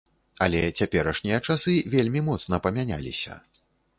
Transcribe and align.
Але 0.45 0.61
цяперашнія 0.79 1.37
часы 1.51 1.75
вельмі 1.95 2.21
моцна 2.31 2.61
памяняліся. 2.67 3.37